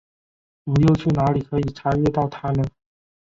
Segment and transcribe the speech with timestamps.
[0.63, 2.63] 我又去哪里可以查阅到它呢？